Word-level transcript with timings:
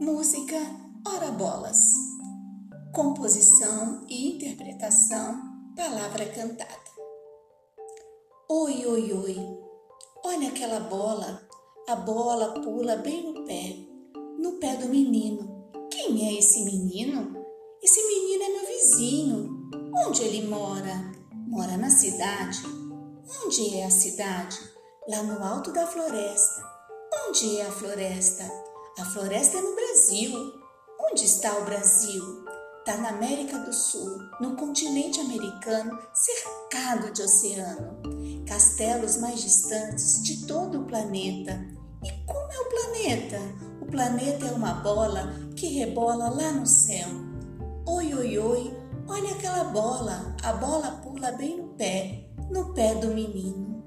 Música 0.00 0.56
Ora 1.06 1.32
Bolas. 1.32 1.92
Composição 2.92 4.04
e 4.08 4.36
interpretação, 4.36 5.42
palavra 5.76 6.26
cantada. 6.26 6.70
Oi, 8.48 8.86
oi, 8.86 9.12
oi. 9.12 9.58
Olha 10.24 10.48
aquela 10.48 10.80
bola. 10.80 11.42
A 11.88 11.96
bola 11.96 12.60
pula 12.60 12.96
bem 12.96 13.32
no 13.32 13.44
pé, 13.44 13.76
no 14.38 14.52
pé 14.60 14.76
do 14.76 14.88
menino. 14.88 15.68
Quem 15.90 16.28
é 16.28 16.38
esse 16.38 16.64
menino? 16.64 17.44
Esse 17.82 18.00
menino 18.06 18.44
é 18.44 18.48
meu 18.50 18.66
vizinho. 18.66 19.70
Onde 20.06 20.22
ele 20.22 20.46
mora? 20.46 21.12
Mora 21.48 21.76
na 21.76 21.90
cidade. 21.90 22.62
Onde 23.44 23.76
é 23.78 23.84
a 23.84 23.90
cidade? 23.90 24.58
Lá 25.08 25.22
no 25.24 25.42
alto 25.44 25.72
da 25.72 25.86
floresta. 25.86 26.62
Onde 27.26 27.58
é 27.58 27.66
a 27.66 27.72
floresta? 27.72 28.71
A 28.98 29.06
floresta 29.06 29.56
é 29.56 29.62
no 29.62 29.74
Brasil. 29.74 30.60
Onde 31.00 31.24
está 31.24 31.56
o 31.56 31.64
Brasil? 31.64 32.44
Está 32.78 32.98
na 32.98 33.08
América 33.08 33.58
do 33.58 33.72
Sul, 33.72 34.18
no 34.38 34.54
continente 34.54 35.18
americano, 35.18 35.98
cercado 36.12 37.10
de 37.10 37.22
oceano. 37.22 38.02
Castelos 38.46 39.16
mais 39.16 39.40
distantes 39.40 40.22
de 40.22 40.46
todo 40.46 40.82
o 40.82 40.84
planeta. 40.84 41.58
E 42.04 42.12
como 42.26 42.52
é 42.52 42.60
o 42.60 42.68
planeta? 42.68 43.38
O 43.80 43.86
planeta 43.86 44.46
é 44.46 44.52
uma 44.52 44.74
bola 44.74 45.32
que 45.56 45.68
rebola 45.68 46.28
lá 46.28 46.52
no 46.52 46.66
céu. 46.66 47.08
Oi, 47.86 48.12
oi, 48.12 48.38
oi, 48.38 48.76
olha 49.08 49.30
aquela 49.32 49.64
bola. 49.64 50.36
A 50.42 50.52
bola 50.52 51.00
pula 51.02 51.32
bem 51.32 51.56
no 51.56 51.68
pé, 51.68 52.28
no 52.50 52.74
pé 52.74 52.94
do 52.96 53.08
menino. 53.08 53.82